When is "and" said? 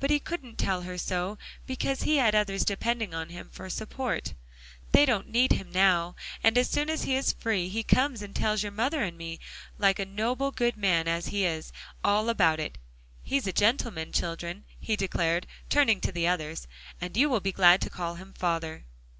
6.42-6.58, 8.20-8.34, 9.04-9.16, 17.00-17.16